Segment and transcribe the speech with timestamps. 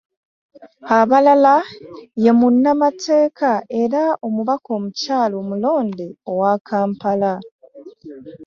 [0.99, 1.55] Abalala
[2.23, 3.51] ye munnamateeka
[3.81, 7.33] era omubaka omukyala omulobde oww Kampala